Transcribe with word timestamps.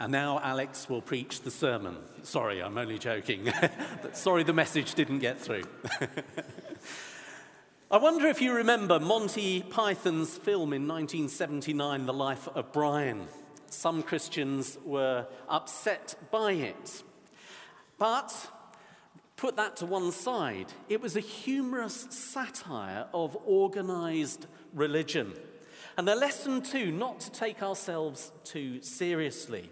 And 0.00 0.12
now 0.12 0.40
Alex 0.42 0.88
will 0.88 1.02
preach 1.02 1.42
the 1.42 1.50
sermon. 1.50 1.98
Sorry, 2.22 2.62
I'm 2.62 2.78
only 2.78 2.98
joking. 2.98 3.52
Sorry, 4.14 4.44
the 4.44 4.54
message 4.54 4.94
didn't 4.94 5.18
get 5.18 5.38
through. 5.38 5.64
I 7.90 7.98
wonder 7.98 8.26
if 8.26 8.40
you 8.40 8.54
remember 8.54 8.98
Monty 8.98 9.60
Python's 9.60 10.38
film 10.38 10.72
in 10.72 10.88
1979, 10.88 12.06
The 12.06 12.14
Life 12.14 12.48
of 12.48 12.72
Brian. 12.72 13.28
Some 13.66 14.02
Christians 14.02 14.78
were 14.86 15.26
upset 15.50 16.14
by 16.30 16.52
it. 16.52 17.02
But 17.98 18.34
put 19.36 19.56
that 19.56 19.76
to 19.76 19.86
one 19.86 20.12
side, 20.12 20.72
it 20.88 21.02
was 21.02 21.14
a 21.14 21.20
humorous 21.20 22.06
satire 22.08 23.06
of 23.12 23.36
organized 23.44 24.46
religion. 24.72 25.34
And 25.98 26.08
a 26.08 26.14
lesson, 26.14 26.62
too, 26.62 26.90
not 26.90 27.20
to 27.20 27.30
take 27.30 27.62
ourselves 27.62 28.32
too 28.44 28.80
seriously. 28.80 29.68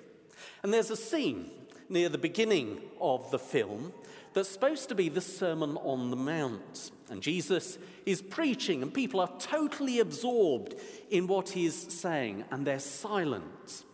And 0.62 0.72
there's 0.72 0.90
a 0.90 0.96
scene 0.96 1.50
near 1.88 2.08
the 2.08 2.18
beginning 2.18 2.80
of 3.00 3.30
the 3.30 3.38
film 3.38 3.92
that's 4.34 4.48
supposed 4.48 4.88
to 4.88 4.94
be 4.94 5.08
the 5.08 5.20
Sermon 5.20 5.76
on 5.78 6.10
the 6.10 6.16
Mount. 6.16 6.90
And 7.10 7.22
Jesus 7.22 7.78
is 8.04 8.20
preaching, 8.20 8.82
and 8.82 8.92
people 8.92 9.20
are 9.20 9.32
totally 9.38 10.00
absorbed 10.00 10.74
in 11.10 11.26
what 11.26 11.50
he's 11.50 11.92
saying, 11.92 12.44
and 12.50 12.66
they're 12.66 12.78
silent. 12.78 13.84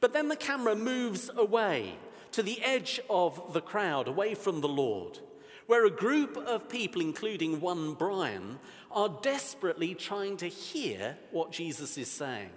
But 0.00 0.12
then 0.12 0.28
the 0.28 0.36
camera 0.36 0.76
moves 0.76 1.30
away 1.34 1.94
to 2.32 2.42
the 2.42 2.62
edge 2.62 3.00
of 3.08 3.52
the 3.52 3.60
crowd, 3.60 4.08
away 4.08 4.34
from 4.34 4.60
the 4.60 4.68
Lord, 4.68 5.18
where 5.66 5.86
a 5.86 5.90
group 5.90 6.36
of 6.36 6.68
people, 6.68 7.00
including 7.00 7.60
one 7.60 7.94
Brian, 7.94 8.58
are 8.90 9.08
desperately 9.22 9.94
trying 9.94 10.36
to 10.38 10.46
hear 10.46 11.16
what 11.30 11.52
Jesus 11.52 11.96
is 11.96 12.08
saying. 12.08 12.50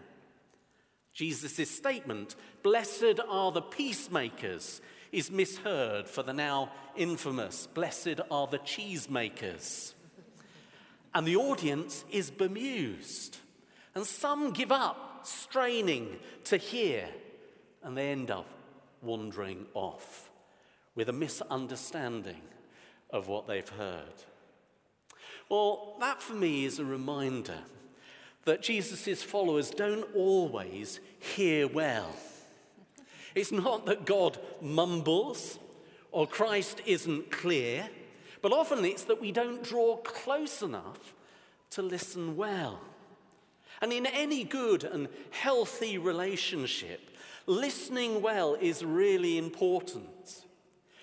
Jesus' 1.13 1.69
statement, 1.69 2.35
Blessed 2.63 3.19
are 3.27 3.51
the 3.51 3.61
peacemakers, 3.61 4.81
is 5.11 5.29
misheard 5.29 6.09
for 6.09 6.23
the 6.23 6.33
now 6.33 6.71
infamous, 6.95 7.67
Blessed 7.67 8.19
are 8.31 8.47
the 8.47 8.59
cheesemakers. 8.59 9.93
And 11.13 11.27
the 11.27 11.35
audience 11.35 12.03
is 12.11 12.31
bemused. 12.31 13.37
And 13.93 14.05
some 14.05 14.51
give 14.51 14.71
up, 14.71 15.21
straining 15.23 16.17
to 16.45 16.57
hear, 16.57 17.07
and 17.83 17.95
they 17.95 18.11
end 18.11 18.31
up 18.31 18.47
wandering 19.03 19.67
off 19.75 20.31
with 20.95 21.09
a 21.09 21.13
misunderstanding 21.13 22.41
of 23.11 23.27
what 23.27 23.47
they've 23.47 23.69
heard. 23.69 24.23
Well, 25.49 25.95
that 25.99 26.21
for 26.21 26.33
me 26.33 26.65
is 26.65 26.79
a 26.79 26.85
reminder 26.85 27.59
that 28.45 28.61
Jesus' 28.61 29.23
followers 29.23 29.69
don't 29.69 30.07
always 30.15 30.99
hear 31.19 31.67
well. 31.67 32.13
It's 33.35 33.51
not 33.51 33.85
that 33.85 34.05
God 34.05 34.37
mumbles 34.61 35.59
or 36.11 36.27
Christ 36.27 36.81
isn't 36.85 37.31
clear, 37.31 37.89
but 38.41 38.51
often 38.51 38.85
it's 38.85 39.05
that 39.05 39.21
we 39.21 39.31
don't 39.31 39.63
draw 39.63 39.97
close 39.97 40.61
enough 40.61 41.13
to 41.71 41.81
listen 41.81 42.35
well. 42.35 42.79
And 43.81 43.91
in 43.91 44.05
any 44.05 44.43
good 44.43 44.83
and 44.83 45.07
healthy 45.31 45.97
relationship, 45.97 47.09
listening 47.47 48.21
well 48.21 48.55
is 48.61 48.85
really 48.85 49.37
important. 49.37 50.45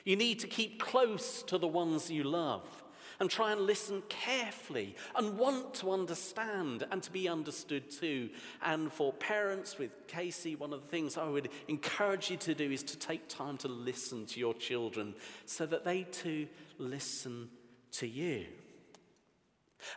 You 0.04 0.16
need 0.16 0.38
to 0.40 0.46
keep 0.46 0.80
close 0.80 1.42
to 1.44 1.58
the 1.58 1.68
ones 1.68 2.10
you 2.10 2.24
love 2.24 2.79
and 3.20 3.30
try 3.30 3.52
and 3.52 3.60
listen 3.60 4.02
carefully 4.08 4.96
and 5.14 5.38
want 5.38 5.74
to 5.74 5.92
understand 5.92 6.86
and 6.90 7.02
to 7.02 7.12
be 7.12 7.28
understood 7.28 7.90
too. 7.90 8.30
And 8.62 8.90
for 8.90 9.12
parents 9.12 9.78
with 9.78 9.90
Casey, 10.08 10.56
one 10.56 10.72
of 10.72 10.80
the 10.82 10.88
things 10.88 11.18
I 11.18 11.28
would 11.28 11.50
encourage 11.68 12.30
you 12.30 12.38
to 12.38 12.54
do 12.54 12.70
is 12.70 12.82
to 12.84 12.98
take 12.98 13.28
time 13.28 13.58
to 13.58 13.68
listen 13.68 14.26
to 14.26 14.40
your 14.40 14.54
children 14.54 15.14
so 15.44 15.66
that 15.66 15.84
they 15.84 16.04
too 16.04 16.48
listen 16.78 17.50
to 17.92 18.08
you. 18.08 18.46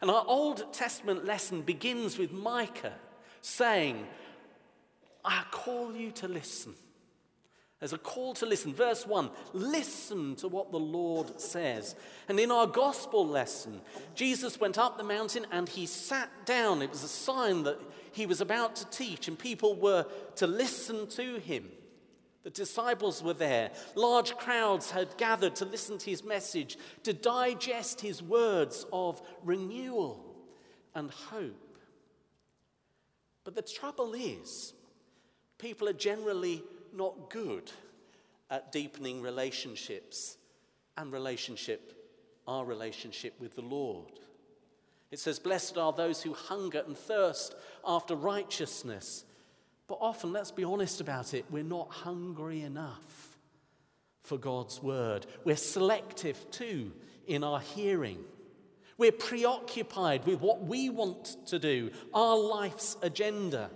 And 0.02 0.12
our 0.12 0.26
Old 0.28 0.74
Testament 0.74 1.26
lesson 1.26 1.62
begins 1.62 2.18
with 2.18 2.32
Micah 2.32 2.96
saying, 3.42 4.06
I 5.24 5.44
call 5.52 5.96
you 5.96 6.12
to 6.12 6.28
listen. 6.28 6.74
There's 7.84 7.92
a 7.92 7.98
call 7.98 8.34
to 8.36 8.46
listen. 8.46 8.74
Verse 8.74 9.06
1 9.06 9.30
listen 9.52 10.38
to 10.38 10.48
what 10.48 10.72
the 10.72 10.80
Lord 10.80 11.42
says. 11.42 11.98
And 12.30 12.40
in 12.40 12.50
our 12.50 12.66
gospel 12.66 13.28
lesson, 13.28 13.82
Jesus 14.16 14.58
went 14.58 14.78
up 14.78 14.98
the 14.98 15.04
mountain 15.04 15.46
and 15.52 15.68
he 15.68 15.86
sat 15.86 16.30
down. 16.46 16.82
It 16.82 16.92
was 16.92 17.04
a 17.04 17.10
sign 17.10 17.64
that 17.64 17.78
he 18.14 18.26
was 18.26 18.40
about 18.40 18.78
to 18.78 18.90
teach, 18.90 19.28
and 19.28 19.38
people 19.38 19.76
were 19.76 20.06
to 20.38 20.48
listen 20.48 21.08
to 21.08 21.40
him. 21.40 21.70
The 22.44 22.52
disciples 22.52 23.22
were 23.22 23.34
there. 23.34 23.72
Large 23.96 24.38
crowds 24.38 24.90
had 24.90 25.18
gathered 25.18 25.58
to 25.58 25.66
listen 25.66 25.98
to 25.98 26.10
his 26.10 26.24
message, 26.24 26.78
to 27.04 27.12
digest 27.12 28.00
his 28.00 28.24
words 28.24 28.86
of 28.94 29.22
renewal 29.44 30.24
and 30.96 31.12
hope. 31.12 31.78
But 33.44 33.56
the 33.56 33.62
trouble 33.62 34.14
is, 34.14 34.74
people 35.58 35.90
are 35.90 35.92
generally 35.92 36.64
not 36.94 37.30
good 37.30 37.72
at 38.50 38.72
deepening 38.72 39.22
relationships 39.22 40.38
and 40.98 41.12
relationship, 41.12 41.94
our 42.48 42.66
relationship 42.66 43.34
with 43.40 43.56
the 43.56 43.62
Lord. 43.62 44.20
It 45.12 45.20
says, 45.20 45.40
Blessed 45.40 45.78
are 45.78 45.94
those 45.94 46.22
who 46.22 46.34
hunger 46.34 46.84
and 46.86 46.98
thirst 46.98 47.56
after 47.86 48.16
righteousness. 48.16 49.26
But 49.88 50.00
often, 50.02 50.32
let's 50.32 50.52
be 50.52 50.64
honest 50.64 51.02
about 51.02 51.34
it, 51.34 51.46
we're 51.50 51.64
not 51.64 51.90
hungry 51.90 52.62
enough 52.62 53.38
for 54.24 54.38
God's 54.38 54.82
word. 54.82 55.26
We're 55.44 55.56
selective 55.56 56.50
too 56.50 56.92
in 57.28 57.44
our 57.44 57.60
hearing. 57.60 58.24
We're 58.98 59.12
preoccupied 59.12 60.26
with 60.26 60.40
what 60.40 60.64
we 60.64 60.90
want 60.90 61.48
to 61.48 61.60
do, 61.60 61.92
our 62.14 62.38
life's 62.38 62.98
agenda, 63.02 63.70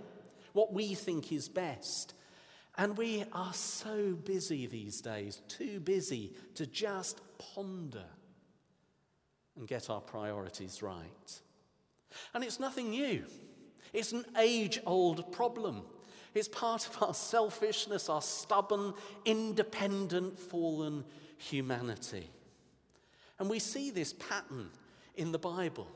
what 0.52 0.72
we 0.72 0.94
think 0.94 1.32
is 1.32 1.48
best. 1.48 2.14
And 2.78 2.96
we 2.96 3.24
are 3.32 3.52
so 3.52 4.14
busy 4.24 4.66
these 4.66 5.00
days, 5.00 5.42
too 5.48 5.80
busy 5.80 6.32
to 6.54 6.64
just 6.64 7.20
ponder 7.36 8.04
and 9.56 9.66
get 9.66 9.90
our 9.90 10.00
priorities 10.00 10.80
right. 10.80 11.40
And 12.32 12.44
it's 12.44 12.60
nothing 12.60 12.90
new, 12.90 13.24
it's 13.92 14.12
an 14.12 14.24
age 14.38 14.78
old 14.86 15.32
problem. 15.32 15.82
It's 16.34 16.46
part 16.46 16.86
of 16.86 17.02
our 17.02 17.14
selfishness, 17.14 18.08
our 18.08 18.22
stubborn, 18.22 18.92
independent, 19.24 20.38
fallen 20.38 21.02
humanity. 21.38 22.30
And 23.40 23.50
we 23.50 23.58
see 23.58 23.90
this 23.90 24.12
pattern 24.12 24.68
in 25.16 25.32
the 25.32 25.38
Bible. 25.38 25.88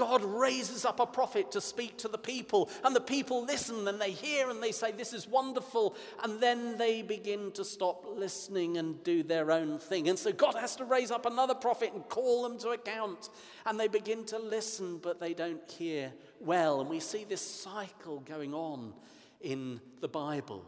God 0.00 0.24
raises 0.24 0.86
up 0.86 0.98
a 0.98 1.04
prophet 1.04 1.52
to 1.52 1.60
speak 1.60 1.98
to 1.98 2.08
the 2.08 2.16
people, 2.16 2.70
and 2.82 2.96
the 2.96 3.02
people 3.02 3.44
listen 3.44 3.86
and 3.86 4.00
they 4.00 4.12
hear 4.12 4.48
and 4.48 4.62
they 4.62 4.72
say, 4.72 4.92
This 4.92 5.12
is 5.12 5.28
wonderful. 5.28 5.94
And 6.24 6.40
then 6.40 6.78
they 6.78 7.02
begin 7.02 7.52
to 7.52 7.66
stop 7.66 8.06
listening 8.16 8.78
and 8.78 9.04
do 9.04 9.22
their 9.22 9.50
own 9.50 9.78
thing. 9.78 10.08
And 10.08 10.18
so 10.18 10.32
God 10.32 10.54
has 10.54 10.74
to 10.76 10.86
raise 10.86 11.10
up 11.10 11.26
another 11.26 11.54
prophet 11.54 11.92
and 11.92 12.08
call 12.08 12.44
them 12.44 12.58
to 12.60 12.70
account. 12.70 13.28
And 13.66 13.78
they 13.78 13.88
begin 13.88 14.24
to 14.26 14.38
listen, 14.38 14.96
but 14.96 15.20
they 15.20 15.34
don't 15.34 15.70
hear 15.70 16.14
well. 16.40 16.80
And 16.80 16.88
we 16.88 16.98
see 16.98 17.24
this 17.24 17.42
cycle 17.42 18.20
going 18.20 18.54
on 18.54 18.94
in 19.42 19.82
the 20.00 20.08
Bible 20.08 20.64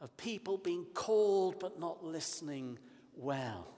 of 0.00 0.16
people 0.16 0.58
being 0.58 0.84
called 0.94 1.60
but 1.60 1.78
not 1.78 2.04
listening 2.04 2.76
well. 3.14 3.68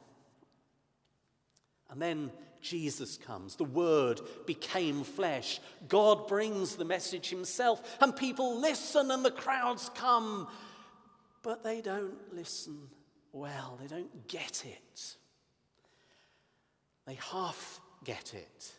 And 1.90 2.00
then 2.00 2.30
Jesus 2.60 3.16
comes. 3.16 3.56
The 3.56 3.64
Word 3.64 4.20
became 4.46 5.04
flesh. 5.04 5.60
God 5.88 6.28
brings 6.28 6.76
the 6.76 6.84
message 6.84 7.30
Himself, 7.30 7.98
and 8.00 8.14
people 8.14 8.60
listen, 8.60 9.10
and 9.10 9.24
the 9.24 9.30
crowds 9.30 9.91
come. 9.94 10.48
But 11.42 11.62
they 11.62 11.80
don't 11.80 12.16
listen 12.34 12.88
well, 13.36 13.78
they 13.80 13.86
don't 13.86 14.28
get 14.28 14.64
it. 14.64 15.16
They 17.06 17.18
half 17.30 17.80
get 18.03 18.32
it. 18.32 18.72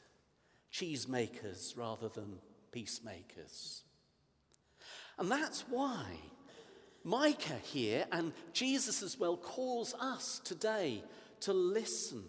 Cheesemakers 0.74 1.78
rather 1.78 2.10
than 2.10 2.40
peacemakers. 2.72 3.84
And 5.20 5.30
that's 5.32 5.62
why 5.70 6.04
Micah 7.04 7.60
here, 7.64 8.06
and 8.12 8.34
Jesus 8.52 9.04
as 9.04 9.20
well, 9.20 9.38
calls 9.38 9.94
us 9.94 10.42
today 10.44 11.04
to 11.42 11.54
listen 11.54 12.24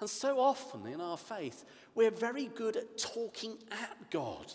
and 0.00 0.10
so 0.10 0.40
often 0.40 0.86
in 0.86 1.00
our 1.00 1.16
faith, 1.16 1.64
we're 1.94 2.10
very 2.10 2.46
good 2.46 2.76
at 2.76 2.98
talking 2.98 3.56
at 3.70 4.10
God, 4.10 4.52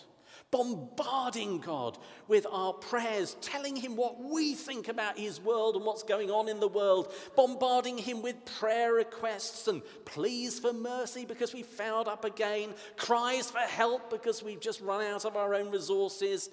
bombarding 0.51 1.59
God 1.59 1.97
with 2.27 2.45
our 2.51 2.73
prayers, 2.73 3.37
telling 3.39 3.75
Him 3.75 3.95
what 3.95 4.21
we 4.21 4.53
think 4.53 4.89
about 4.89 5.17
His 5.17 5.39
world 5.39 5.75
and 5.75 5.85
what's 5.85 6.03
going 6.03 6.29
on 6.29 6.49
in 6.49 6.59
the 6.59 6.67
world, 6.67 7.13
bombarding 7.37 7.97
Him 7.97 8.21
with 8.21 8.43
prayer 8.59 8.93
requests 8.93 9.69
and 9.69 9.81
pleas 10.03 10.59
for 10.59 10.73
mercy 10.73 11.23
because 11.23 11.53
we 11.53 11.63
fouled 11.63 12.09
up 12.09 12.25
again, 12.25 12.73
cries 12.97 13.49
for 13.49 13.59
help 13.59 14.09
because 14.09 14.43
we've 14.43 14.59
just 14.59 14.81
run 14.81 15.03
out 15.03 15.23
of 15.23 15.37
our 15.37 15.55
own 15.55 15.71
resources. 15.71 16.49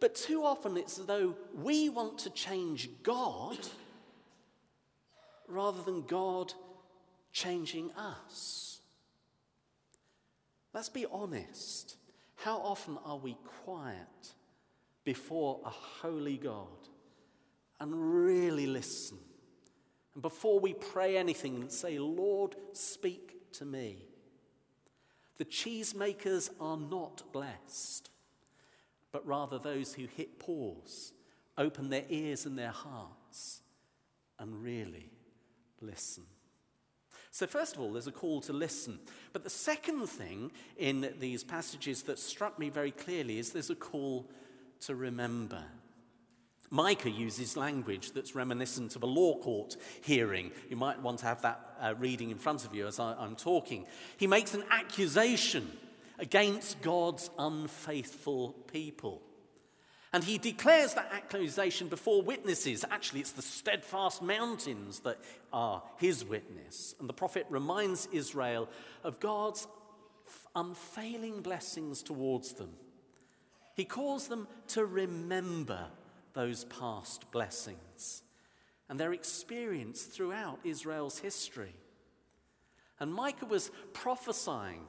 But 0.00 0.14
too 0.14 0.44
often 0.44 0.76
it's 0.76 1.00
as 1.00 1.06
though 1.06 1.34
we 1.54 1.88
want 1.88 2.18
to 2.18 2.30
change 2.30 2.88
God 3.02 3.58
rather 5.48 5.82
than 5.82 6.02
God 6.02 6.52
changing 7.32 7.90
us. 7.92 8.80
Let's 10.74 10.88
be 10.88 11.06
honest. 11.10 11.96
How 12.36 12.58
often 12.58 12.98
are 13.04 13.16
we 13.16 13.36
quiet 13.64 14.34
before 15.04 15.60
a 15.64 15.70
holy 15.70 16.36
God 16.36 16.88
and 17.80 18.24
really 18.24 18.66
listen? 18.66 19.18
And 20.14 20.22
before 20.22 20.60
we 20.60 20.74
pray 20.74 21.16
anything, 21.16 21.68
say, 21.68 21.98
Lord, 21.98 22.54
speak 22.72 23.52
to 23.52 23.64
me. 23.64 24.04
The 25.38 25.44
cheesemakers 25.44 26.50
are 26.60 26.76
not 26.76 27.22
blessed, 27.32 28.10
but 29.12 29.26
rather 29.26 29.58
those 29.58 29.94
who 29.94 30.06
hit 30.06 30.38
pause, 30.38 31.12
open 31.56 31.90
their 31.90 32.04
ears 32.08 32.46
and 32.46 32.58
their 32.58 32.72
hearts, 32.72 33.62
and 34.38 34.62
really 34.62 35.10
listen. 35.80 36.24
So, 37.30 37.46
first 37.46 37.76
of 37.76 37.80
all, 37.80 37.92
there's 37.92 38.06
a 38.06 38.12
call 38.12 38.40
to 38.42 38.52
listen. 38.52 38.98
But 39.32 39.44
the 39.44 39.50
second 39.50 40.06
thing 40.06 40.50
in 40.76 41.12
these 41.20 41.44
passages 41.44 42.02
that 42.04 42.18
struck 42.18 42.58
me 42.58 42.70
very 42.70 42.90
clearly 42.90 43.38
is 43.38 43.52
there's 43.52 43.70
a 43.70 43.74
call 43.74 44.28
to 44.80 44.94
remember. 44.94 45.62
Micah 46.70 47.10
uses 47.10 47.56
language 47.56 48.12
that's 48.12 48.34
reminiscent 48.34 48.94
of 48.94 49.02
a 49.02 49.06
law 49.06 49.38
court 49.38 49.76
hearing. 50.02 50.52
You 50.68 50.76
might 50.76 51.00
want 51.00 51.20
to 51.20 51.26
have 51.26 51.42
that 51.42 51.76
uh, 51.80 51.94
reading 51.98 52.30
in 52.30 52.38
front 52.38 52.64
of 52.64 52.74
you 52.74 52.86
as 52.86 53.00
I, 53.00 53.14
I'm 53.14 53.36
talking. 53.36 53.86
He 54.16 54.26
makes 54.26 54.54
an 54.54 54.64
accusation 54.70 55.70
against 56.18 56.82
God's 56.82 57.30
unfaithful 57.38 58.52
people. 58.70 59.22
And 60.12 60.24
he 60.24 60.38
declares 60.38 60.94
that 60.94 61.12
accusation 61.12 61.88
before 61.88 62.22
witnesses. 62.22 62.84
Actually, 62.90 63.20
it's 63.20 63.32
the 63.32 63.42
steadfast 63.42 64.22
mountains 64.22 65.00
that 65.00 65.18
are 65.52 65.82
his 65.98 66.24
witness. 66.24 66.94
And 66.98 67.08
the 67.08 67.14
prophet 67.14 67.46
reminds 67.50 68.06
Israel 68.12 68.68
of 69.04 69.20
God's 69.20 69.66
unfailing 70.54 71.42
blessings 71.42 72.02
towards 72.02 72.54
them. 72.54 72.70
He 73.74 73.84
calls 73.84 74.28
them 74.28 74.48
to 74.68 74.84
remember 74.84 75.86
those 76.32 76.64
past 76.64 77.30
blessings 77.30 78.22
and 78.88 78.98
their 78.98 79.12
experience 79.12 80.02
throughout 80.02 80.58
Israel's 80.64 81.18
history. 81.18 81.74
And 82.98 83.12
Micah 83.12 83.46
was 83.46 83.70
prophesying 83.92 84.80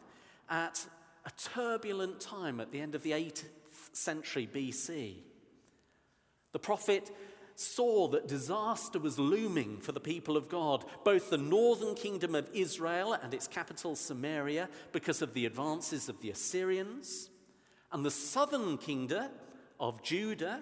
at 0.50 0.86
a 1.26 1.32
turbulent 1.32 2.20
time 2.20 2.60
at 2.60 2.72
the 2.72 2.80
end 2.80 2.96
of 2.96 3.04
the 3.04 3.14
8th 3.92 3.96
century 3.96 4.50
BC. 4.52 5.16
The 6.52 6.60
prophet 6.60 7.12
saw 7.56 8.08
that 8.08 8.28
disaster 8.28 9.00
was 9.00 9.20
looming 9.20 9.78
for 9.82 9.92
the 9.92 10.00
people 10.00 10.38
of 10.38 10.48
God, 10.48 10.86
both 11.04 11.30
the 11.30 11.38
northern 11.38 11.94
kingdom 11.94 12.34
of 12.34 12.50
Israel 12.54 13.14
and 13.14 13.34
its 13.34 13.48
capital 13.48 13.96
Samaria, 13.96 14.70
because 14.94 15.22
of 15.22 15.34
the 15.34 15.46
advances 15.46 16.08
of 16.08 16.22
the 16.22 16.32
Assyrians, 16.32 17.30
and 17.92 18.06
the 18.06 18.12
southern 18.12 18.78
kingdom 18.78 19.30
of 19.80 20.02
Judah 20.04 20.62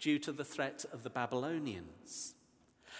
due 0.00 0.18
to 0.18 0.32
the 0.32 0.44
threat 0.44 0.84
of 0.92 1.02
the 1.02 1.10
Babylonians. 1.10 2.34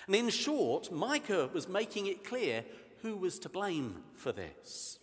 And 0.07 0.15
in 0.15 0.29
short, 0.29 0.93
Micah 0.93 1.51
was 1.53 1.69
making 1.69 2.07
it 2.07 2.25
clear 2.25 2.65
who 3.03 3.17
was 3.17 3.39
to 3.41 3.49
blame 3.49 4.03
for 4.15 4.33
this, 4.33 4.99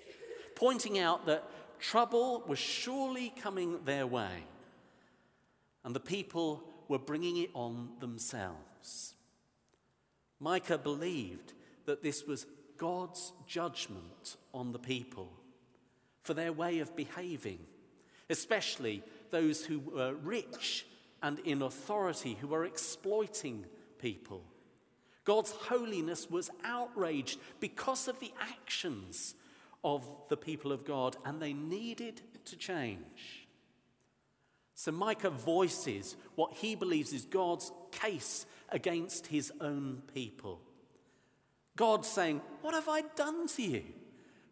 pointing 0.55 0.99
out 0.99 1.25
that 1.25 1.43
trouble 1.81 2.43
was 2.47 2.59
surely 2.59 3.33
coming 3.41 3.83
their 3.83 4.07
way, 4.07 4.45
and 5.83 5.93
the 5.93 5.99
people 5.99 6.63
were 6.87 6.99
bringing 6.99 7.37
it 7.37 7.49
on 7.53 7.89
themselves. 7.99 9.15
Micah 10.39 10.77
believed 10.77 11.53
that 11.85 12.03
this 12.03 12.25
was 12.25 12.45
God's 12.77 13.33
judgment 13.47 14.37
on 14.53 14.71
the 14.71 14.79
people 14.79 15.31
for 16.23 16.33
their 16.33 16.53
way 16.53 16.79
of 16.79 16.95
behaving, 16.95 17.59
especially 18.29 19.03
those 19.29 19.65
who 19.65 19.79
were 19.79 20.13
rich 20.13 20.85
and 21.21 21.39
in 21.39 21.61
authority 21.61 22.37
who 22.39 22.47
were 22.47 22.65
exploiting 22.65 23.65
people. 23.99 24.43
God's 25.23 25.51
holiness 25.51 26.29
was 26.29 26.49
outraged 26.63 27.39
because 27.59 28.07
of 28.07 28.19
the 28.19 28.31
actions 28.39 29.35
of 29.83 30.07
the 30.29 30.37
people 30.37 30.71
of 30.71 30.85
God, 30.85 31.17
and 31.25 31.41
they 31.41 31.53
needed 31.53 32.21
to 32.45 32.55
change. 32.55 33.47
So 34.75 34.91
Micah 34.91 35.29
voices 35.29 36.15
what 36.35 36.53
he 36.53 36.75
believes 36.75 37.13
is 37.13 37.25
God's 37.25 37.71
case 37.91 38.45
against 38.69 39.27
his 39.27 39.51
own 39.61 40.01
people. 40.13 40.59
God 41.75 42.05
saying, 42.05 42.41
What 42.61 42.73
have 42.73 42.89
I 42.89 43.01
done 43.15 43.47
to 43.49 43.61
you 43.61 43.83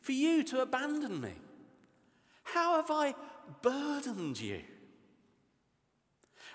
for 0.02 0.12
you 0.12 0.44
to 0.44 0.62
abandon 0.62 1.20
me? 1.22 1.34
How 2.44 2.76
have 2.76 2.92
I 2.92 3.16
burdened 3.62 4.40
you? 4.40 4.62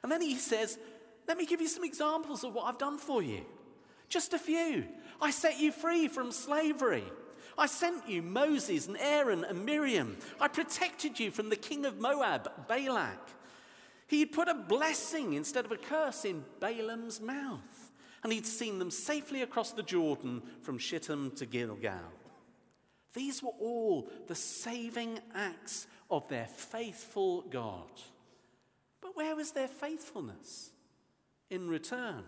And 0.02 0.12
then 0.12 0.20
he 0.20 0.36
says, 0.36 0.78
Let 1.26 1.38
me 1.38 1.46
give 1.46 1.60
you 1.60 1.68
some 1.68 1.84
examples 1.84 2.44
of 2.44 2.54
what 2.54 2.66
I've 2.66 2.78
done 2.78 2.98
for 2.98 3.22
you. 3.22 3.44
Just 4.08 4.34
a 4.34 4.38
few. 4.38 4.84
I 5.20 5.30
set 5.30 5.58
you 5.58 5.72
free 5.72 6.08
from 6.08 6.30
slavery. 6.30 7.04
I 7.56 7.66
sent 7.66 8.08
you 8.08 8.22
Moses 8.22 8.86
and 8.88 8.96
Aaron 8.98 9.44
and 9.44 9.64
Miriam. 9.64 10.16
I 10.40 10.48
protected 10.48 11.20
you 11.20 11.30
from 11.30 11.50
the 11.50 11.56
king 11.56 11.84
of 11.84 12.00
Moab, 12.00 12.50
Balak. 12.68 13.30
He 14.06 14.26
put 14.26 14.48
a 14.48 14.54
blessing 14.54 15.34
instead 15.34 15.64
of 15.64 15.72
a 15.72 15.76
curse 15.76 16.24
in 16.24 16.44
Balaam's 16.60 17.20
mouth. 17.20 17.92
And 18.22 18.32
he'd 18.32 18.46
seen 18.46 18.78
them 18.78 18.90
safely 18.90 19.42
across 19.42 19.72
the 19.72 19.82
Jordan 19.82 20.42
from 20.62 20.78
Shittim 20.78 21.32
to 21.32 21.46
Gilgal. 21.46 22.12
These 23.12 23.42
were 23.42 23.52
all 23.60 24.10
the 24.26 24.34
saving 24.34 25.20
acts 25.34 25.86
of 26.10 26.28
their 26.28 26.46
faithful 26.46 27.42
God. 27.42 27.90
But 29.00 29.16
where 29.16 29.36
was 29.36 29.52
their 29.52 29.68
faithfulness 29.68 30.70
in 31.50 31.68
return? 31.68 32.24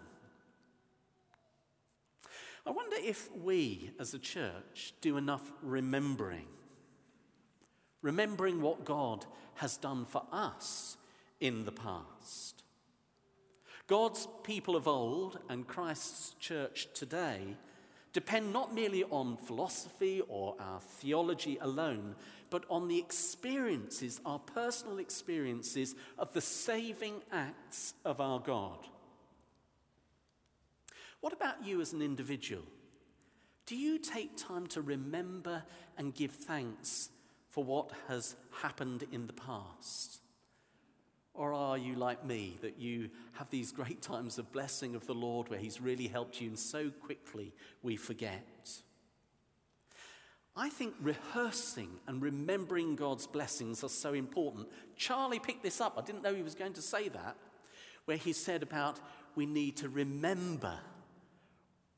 I 2.67 2.71
wonder 2.71 2.97
if 2.99 3.31
we 3.37 3.93
as 4.01 4.13
a 4.13 4.19
church 4.19 4.93
do 5.01 5.17
enough 5.17 5.53
remembering. 5.63 6.47
Remembering 8.03 8.61
what 8.61 8.85
God 8.85 9.25
has 9.55 9.77
done 9.77 10.05
for 10.05 10.23
us 10.33 10.97
in 11.41 11.65
the 11.65 11.73
past. 11.73 12.65
God's 13.87 14.27
people 14.43 14.75
of 14.75 14.89
old 14.89 15.39
and 15.49 15.67
Christ's 15.67 16.35
church 16.41 16.89
today 16.93 17.57
depend 18.13 18.53
not 18.53 18.75
merely 18.75 19.05
on 19.05 19.37
philosophy 19.37 20.23
or 20.27 20.57
our 20.59 20.81
theology 20.81 21.59
alone, 21.61 22.17
but 22.51 22.65
on 22.69 22.89
the 22.89 22.99
experiences, 22.99 24.21
our 24.27 24.41
personal 24.41 24.99
experiences 24.99 25.95
of 26.19 26.33
the 26.33 26.41
saving 26.41 27.23
acts 27.31 27.95
of 28.05 28.21
our 28.21 28.41
God. 28.41 28.79
What 31.21 31.33
about 31.33 31.65
you 31.65 31.81
as 31.81 31.93
an 31.93 32.03
individual? 32.03 32.63
Do 33.67 33.77
you 33.77 33.99
take 33.99 34.37
time 34.37 34.67
to 34.69 34.81
remember 34.81 35.63
and 35.99 36.15
give 36.15 36.31
thanks 36.31 37.11
for 37.51 37.65
what 37.65 37.91
has 38.09 38.37
happened 38.63 39.05
in 39.11 39.27
the 39.27 39.33
past? 39.33 40.21
Or 41.35 41.53
are 41.53 41.77
you 41.77 41.97
like 41.97 42.25
me, 42.25 42.57
that 42.63 42.79
you 42.79 43.11
have 43.33 43.51
these 43.51 43.73
great 43.73 44.01
times 44.01 44.39
of 44.39 44.53
blessing 44.53 44.95
of 44.95 45.07
the 45.07 45.15
Lord 45.15 45.49
where 45.49 45.59
He's 45.59 45.81
really 45.81 46.07
helped 46.07 46.41
you 46.41 46.49
and 46.49 46.59
so 46.59 46.91
quickly 46.91 47.53
we 47.83 47.97
forget? 47.97 48.71
I 50.57 50.71
think 50.71 50.95
rehearsing 51.03 51.91
and 52.07 52.23
remembering 52.23 52.97
God's 52.97 53.27
blessings 53.27 53.85
are 53.85 53.91
so 53.91 54.15
important. 54.15 54.69
Charlie 54.97 55.39
picked 55.39 55.63
this 55.63 55.83
up. 55.83 55.99
I 55.99 56.03
didn't 56.03 56.23
know 56.23 56.35
he 56.35 56.43
was 56.43 56.55
going 56.55 56.73
to 56.75 56.83
say 56.83 57.09
that, 57.09 57.37
where 58.07 58.17
he 58.17 58.33
said 58.33 58.63
about 58.63 58.99
we 59.35 59.45
need 59.45 59.77
to 59.79 59.91
remember 59.91 60.79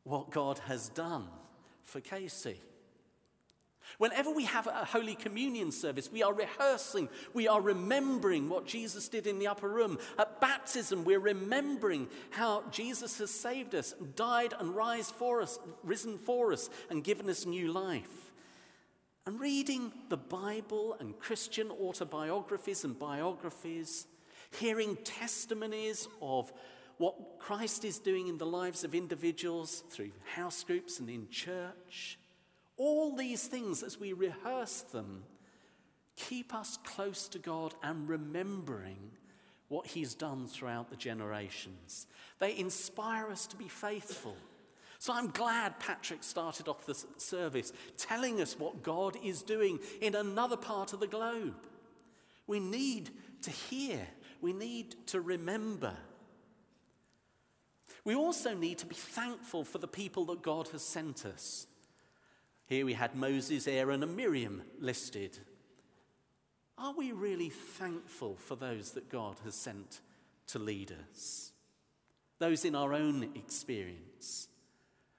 what 0.09 0.31
God 0.31 0.59
has 0.67 0.89
done 0.89 1.29
for 1.85 2.01
Casey. 2.01 2.61
Whenever 3.97 4.31
we 4.31 4.45
have 4.45 4.67
a 4.67 4.85
Holy 4.85 5.15
Communion 5.15 5.73
service, 5.73 6.13
we 6.13 6.23
are 6.23 6.35
rehearsing, 6.35 7.09
we 7.33 7.49
are 7.49 7.61
remembering 7.61 8.49
what 8.49 8.67
Jesus 8.67 9.09
did 9.09 9.27
in 9.27 9.39
the 9.39 9.47
upper 9.47 9.69
room. 9.69 9.99
At 10.19 10.41
baptism, 10.41 11.05
we're 11.05 11.19
remembering 11.19 12.09
how 12.31 12.65
Jesus 12.71 13.19
has 13.19 13.31
saved 13.31 13.75
us, 13.75 13.95
died 14.15 14.53
and 14.59 14.77
rise 14.77 15.11
for 15.11 15.41
us, 15.41 15.59
risen 15.83 16.19
for 16.19 16.53
us, 16.53 16.69
and 16.91 17.03
given 17.03 17.31
us 17.31 17.47
new 17.47 17.73
life. 17.73 18.33
And 19.27 19.41
reading 19.41 19.93
the 20.11 20.17
Bible 20.17 20.97
and 21.01 21.19
Christian 21.19 21.71
autobiographies 21.71 22.85
and 22.85 22.99
biographies, 22.99 24.07
hearing 24.59 24.97
testimonies 24.97 26.09
of 26.21 26.53
what 26.99 27.39
Christ 27.39 27.85
is 27.85 27.99
doing 27.99 28.29
in 28.29 28.39
the 28.39 28.47
lives 28.47 28.85
of 28.85 28.95
individuals 28.95 29.83
through 29.91 30.11
house 30.35 30.63
groups 30.65 30.99
and 30.99 31.09
in 31.09 31.29
church, 31.31 32.19
all 32.77 33.15
these 33.17 33.47
things, 33.47 33.83
as 33.83 33.99
we 33.99 34.13
rehearse 34.13 34.83
them, 34.83 35.25
keep 36.17 36.55
us 36.55 36.79
close 36.85 37.29
to 37.29 37.39
God 37.39 37.75
and 37.83 38.09
remembering 38.09 39.11
what 39.69 39.87
he's 39.87 40.15
done 40.15 40.47
throughout 40.47 40.91
the 40.91 40.97
generations. 40.97 42.07
They 42.39 42.57
inspire 42.57 43.29
us 43.31 43.47
to 43.49 43.57
be 43.57 43.69
faithful. 43.69 44.37
So 44.99 45.13
I'm 45.13 45.29
glad 45.29 45.79
Patrick 45.79 46.25
started 46.25 46.67
off 46.67 46.87
the 46.87 47.01
service 47.19 47.73
telling 47.97 48.41
us 48.41 48.59
what 48.59 48.83
God 48.83 49.17
is 49.23 49.43
doing 49.43 49.79
in 50.01 50.15
another 50.15 50.57
part 50.57 50.93
of 50.93 51.01
the 51.01 51.07
globe. 51.07 51.55
We 52.47 52.59
need 52.59 53.11
to 53.43 53.51
hear, 53.51 54.01
we 54.41 54.53
need 54.53 54.97
to 55.09 55.21
remember. 55.21 55.95
We 58.09 58.15
also 58.15 58.55
need 58.55 58.79
to 58.79 58.87
be 58.87 58.95
thankful 58.95 59.65
for 59.65 59.77
the 59.77 59.87
people 59.87 60.25
that 60.25 60.41
God 60.41 60.69
has 60.69 60.81
sent 60.81 61.27
us. 61.27 61.67
Here 62.65 62.87
we 62.87 62.95
had 62.95 63.15
Moses, 63.15 63.69
Aaron, 63.69 64.03
and 64.03 64.17
Miriam 64.17 64.63
listed. 64.81 65.37
Are 66.79 66.95
we 66.95 67.13
really 67.13 67.51
thankful 67.51 68.37
for 68.37 68.57
those 68.57 68.93
that 68.93 69.11
God 69.11 69.37
has 69.45 69.55
sent 69.55 70.01
to 70.47 70.59
lead 70.59 70.91
us? 71.11 71.53
Those 72.39 72.65
in 72.65 72.75
our 72.75 72.95
own 72.95 73.29
experience. 73.35 74.49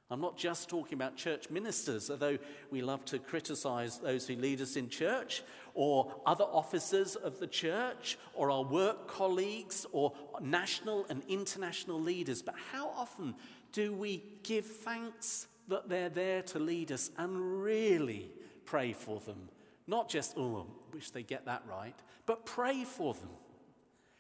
I'm 0.10 0.22
not 0.22 0.36
just 0.36 0.68
talking 0.68 0.96
about 0.96 1.16
church 1.16 1.52
ministers, 1.52 2.10
although 2.10 2.40
we 2.72 2.82
love 2.82 3.06
to 3.06 3.20
criticize 3.20 4.00
those 4.00 4.28
who 4.28 4.36
lead 4.36 4.62
us 4.62 4.76
in 4.76 4.90
church, 4.90 5.44
or 5.80 6.14
other 6.26 6.44
officers 6.44 7.16
of 7.16 7.40
the 7.40 7.48
church, 7.48 8.18
or 8.34 8.52
our 8.52 8.64
work 8.64 9.08
colleagues, 9.08 9.86
or 9.94 10.12
national 10.42 11.06
and 11.10 11.24
international 11.30 12.02
leaders. 12.02 12.42
But 12.42 12.56
how 12.74 12.90
often 12.90 13.36
do 13.72 13.94
we 13.94 14.24
give 14.44 14.66
thanks 14.66 15.48
that 15.70 15.88
they're 15.88 16.10
there 16.10 16.42
to 16.42 16.60
lead 16.60 16.92
us 16.92 17.12
and 17.18 17.64
really 17.64 18.32
pray 18.66 18.92
for 18.92 19.22
them 19.22 19.50
not 19.90 20.08
just, 20.08 20.38
oh, 20.38 20.68
wish 20.94 21.10
they 21.10 21.24
get 21.24 21.46
that 21.46 21.64
right, 21.68 21.96
but 22.28 22.46
pray 22.46 22.84
for 22.84 23.16
them. 23.16 23.32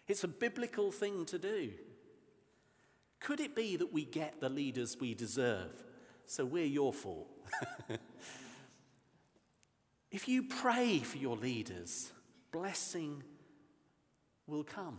It's 0.07 0.23
a 0.23 0.27
biblical 0.27 0.91
thing 0.91 1.25
to 1.27 1.37
do. 1.37 1.69
Could 3.19 3.39
it 3.39 3.55
be 3.55 3.75
that 3.75 3.93
we 3.93 4.03
get 4.03 4.41
the 4.41 4.49
leaders 4.49 4.97
we 4.99 5.13
deserve? 5.13 5.83
So 6.25 6.43
we're 6.43 6.65
your 6.65 6.91
fault. 6.91 7.29
if 10.11 10.27
you 10.27 10.43
pray 10.43 10.99
for 10.99 11.17
your 11.17 11.37
leaders, 11.37 12.11
blessing 12.51 13.23
will 14.47 14.63
come. 14.63 14.97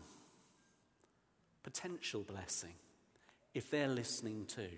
Potential 1.63 2.23
blessing, 2.23 2.75
if 3.53 3.71
they're 3.71 3.89
listening 3.89 4.47
too. 4.47 4.71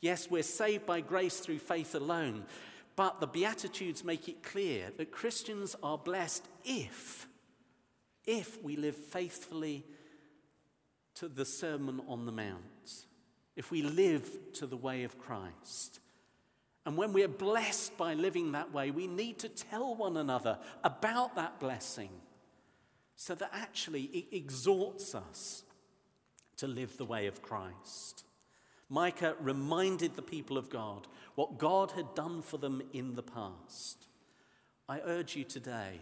Yes, 0.00 0.28
we're 0.30 0.42
saved 0.42 0.86
by 0.86 1.00
grace 1.00 1.38
through 1.38 1.60
faith 1.60 1.94
alone, 1.94 2.44
but 2.96 3.20
the 3.20 3.26
Beatitudes 3.26 4.04
make 4.04 4.28
it 4.28 4.42
clear 4.42 4.90
that 4.96 5.12
Christians 5.12 5.76
are 5.82 5.96
blessed 5.96 6.44
if, 6.64 7.28
if 8.26 8.62
we 8.62 8.76
live 8.76 8.96
faithfully 8.96 9.84
to 11.14 11.28
the 11.28 11.44
Sermon 11.44 12.00
on 12.08 12.26
the 12.26 12.32
Mount, 12.32 13.06
if 13.54 13.70
we 13.70 13.82
live 13.82 14.28
to 14.54 14.66
the 14.66 14.76
way 14.76 15.04
of 15.04 15.18
Christ. 15.18 16.00
And 16.84 16.96
when 16.96 17.12
we 17.12 17.22
are 17.22 17.28
blessed 17.28 17.96
by 17.96 18.14
living 18.14 18.52
that 18.52 18.72
way, 18.72 18.90
we 18.90 19.06
need 19.06 19.38
to 19.40 19.48
tell 19.48 19.94
one 19.94 20.16
another 20.16 20.58
about 20.82 21.36
that 21.36 21.60
blessing 21.60 22.10
so 23.14 23.34
that 23.36 23.50
actually 23.52 24.02
it 24.02 24.26
exhorts 24.32 25.14
us 25.14 25.62
to 26.56 26.66
live 26.66 26.96
the 26.96 27.04
way 27.04 27.26
of 27.26 27.42
Christ. 27.42 28.24
Micah 28.88 29.36
reminded 29.40 30.16
the 30.16 30.22
people 30.22 30.58
of 30.58 30.68
God 30.68 31.06
what 31.34 31.56
God 31.56 31.92
had 31.92 32.14
done 32.14 32.42
for 32.42 32.58
them 32.58 32.82
in 32.92 33.14
the 33.14 33.22
past. 33.22 34.06
I 34.88 35.00
urge 35.04 35.36
you 35.36 35.44
today, 35.44 36.00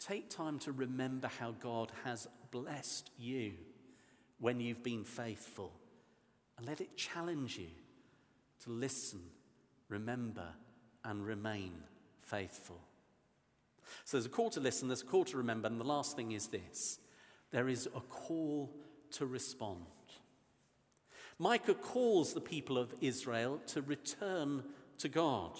take 0.00 0.30
time 0.30 0.58
to 0.60 0.72
remember 0.72 1.28
how 1.38 1.52
God 1.52 1.92
has 2.04 2.26
blessed 2.50 3.10
you 3.18 3.52
when 4.40 4.58
you've 4.58 4.82
been 4.82 5.04
faithful, 5.04 5.72
and 6.56 6.66
let 6.66 6.80
it 6.80 6.96
challenge 6.96 7.58
you 7.58 7.68
to 8.64 8.70
listen, 8.70 9.20
remember, 9.88 10.48
and 11.04 11.24
remain 11.24 11.72
faithful. 12.20 12.80
So 14.04 14.16
there's 14.16 14.26
a 14.26 14.30
call 14.30 14.50
to 14.50 14.60
listen, 14.60 14.88
there's 14.88 15.02
a 15.02 15.06
call 15.06 15.24
to 15.26 15.36
remember, 15.36 15.66
and 15.66 15.80
the 15.80 15.84
last 15.84 16.16
thing 16.16 16.32
is 16.32 16.48
this 16.48 16.98
there 17.50 17.68
is 17.68 17.88
a 17.94 18.00
call 18.00 18.70
to 19.12 19.26
respond. 19.26 19.86
Micah 21.38 21.74
calls 21.74 22.34
the 22.34 22.40
people 22.40 22.76
of 22.76 22.92
Israel 23.00 23.60
to 23.68 23.80
return 23.82 24.64
to 24.98 25.08
God 25.08 25.52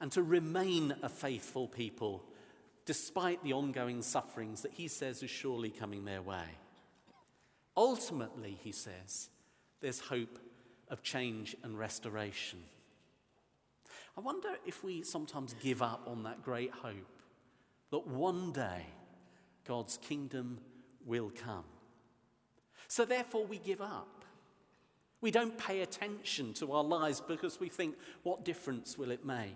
and 0.00 0.10
to 0.12 0.22
remain 0.22 0.94
a 1.02 1.08
faithful 1.08 1.68
people 1.68 2.24
despite 2.86 3.44
the 3.44 3.52
ongoing 3.52 4.02
sufferings 4.02 4.62
that 4.62 4.72
he 4.72 4.88
says 4.88 5.22
is 5.22 5.30
surely 5.30 5.70
coming 5.70 6.04
their 6.04 6.22
way. 6.22 6.56
Ultimately, 7.76 8.58
he 8.62 8.72
says, 8.72 9.28
there's 9.80 10.00
hope 10.00 10.38
of 10.88 11.02
change 11.02 11.54
and 11.62 11.78
restoration. 11.78 12.58
I 14.20 14.22
wonder 14.22 14.50
if 14.66 14.84
we 14.84 15.02
sometimes 15.02 15.54
give 15.62 15.80
up 15.80 16.02
on 16.06 16.24
that 16.24 16.42
great 16.42 16.70
hope 16.72 17.22
that 17.90 18.06
one 18.06 18.52
day 18.52 18.84
God's 19.66 19.96
kingdom 19.96 20.58
will 21.06 21.32
come. 21.42 21.64
So, 22.86 23.06
therefore, 23.06 23.46
we 23.46 23.56
give 23.56 23.80
up. 23.80 24.26
We 25.22 25.30
don't 25.30 25.56
pay 25.56 25.80
attention 25.80 26.52
to 26.54 26.72
our 26.72 26.84
lives 26.84 27.22
because 27.26 27.60
we 27.60 27.70
think, 27.70 27.96
what 28.22 28.44
difference 28.44 28.98
will 28.98 29.10
it 29.10 29.24
make? 29.24 29.54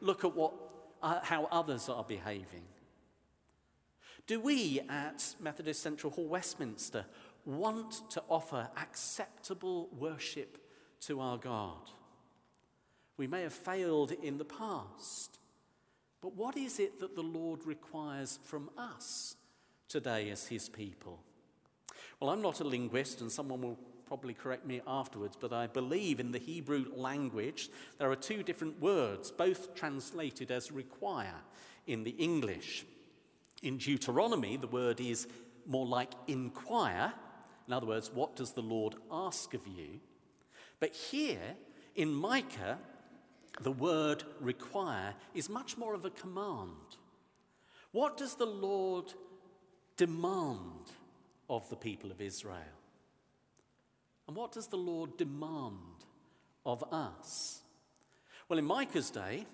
Look 0.00 0.24
at 0.24 0.34
what, 0.34 0.54
uh, 1.02 1.20
how 1.22 1.44
others 1.52 1.90
are 1.90 2.04
behaving. 2.04 2.64
Do 4.26 4.40
we 4.40 4.80
at 4.88 5.34
Methodist 5.38 5.82
Central 5.82 6.10
Hall, 6.10 6.26
Westminster, 6.26 7.04
want 7.44 8.08
to 8.12 8.22
offer 8.30 8.66
acceptable 8.78 9.90
worship 9.92 10.56
to 11.00 11.20
our 11.20 11.36
God? 11.36 11.90
We 13.16 13.26
may 13.26 13.42
have 13.42 13.52
failed 13.52 14.12
in 14.12 14.38
the 14.38 14.44
past, 14.44 15.38
but 16.20 16.34
what 16.34 16.56
is 16.56 16.80
it 16.80 17.00
that 17.00 17.14
the 17.14 17.22
Lord 17.22 17.64
requires 17.64 18.38
from 18.44 18.70
us 18.76 19.36
today 19.88 20.30
as 20.30 20.46
His 20.46 20.68
people? 20.68 21.20
Well, 22.18 22.30
I'm 22.30 22.42
not 22.42 22.60
a 22.60 22.64
linguist, 22.64 23.20
and 23.20 23.30
someone 23.30 23.60
will 23.60 23.78
probably 24.06 24.34
correct 24.34 24.66
me 24.66 24.80
afterwards, 24.86 25.36
but 25.38 25.52
I 25.52 25.66
believe 25.66 26.20
in 26.20 26.32
the 26.32 26.38
Hebrew 26.38 26.86
language 26.94 27.70
there 27.98 28.10
are 28.10 28.16
two 28.16 28.42
different 28.42 28.80
words, 28.80 29.30
both 29.30 29.74
translated 29.74 30.50
as 30.50 30.72
require 30.72 31.40
in 31.86 32.04
the 32.04 32.10
English. 32.12 32.84
In 33.62 33.78
Deuteronomy, 33.78 34.56
the 34.56 34.66
word 34.66 35.00
is 35.00 35.26
more 35.66 35.86
like 35.86 36.12
inquire. 36.26 37.12
In 37.66 37.72
other 37.72 37.86
words, 37.86 38.10
what 38.12 38.36
does 38.36 38.52
the 38.52 38.62
Lord 38.62 38.96
ask 39.10 39.54
of 39.54 39.66
you? 39.66 40.00
But 40.80 40.94
here 40.94 41.56
in 41.94 42.12
Micah, 42.12 42.78
the 43.60 43.72
word 43.72 44.24
require 44.40 45.14
is 45.34 45.48
much 45.48 45.78
more 45.78 45.94
of 45.94 46.04
a 46.04 46.10
command. 46.10 46.96
What 47.92 48.16
does 48.16 48.34
the 48.34 48.46
Lord 48.46 49.12
demand 49.96 50.90
of 51.48 51.68
the 51.70 51.76
people 51.76 52.10
of 52.10 52.20
Israel? 52.20 52.80
And 54.26 54.36
what 54.36 54.52
does 54.52 54.66
the 54.66 54.76
Lord 54.76 55.16
demand 55.16 56.04
of 56.66 56.82
us? 56.92 57.60
Well, 58.48 58.58
in 58.58 58.64
Micah's 58.64 59.10
day, 59.10 59.46